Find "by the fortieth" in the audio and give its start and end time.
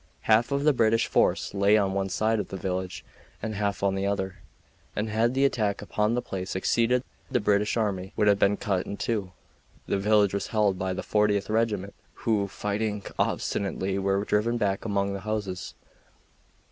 10.79-11.51